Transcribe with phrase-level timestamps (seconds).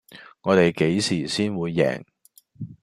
[0.41, 2.03] 我地幾時先會贏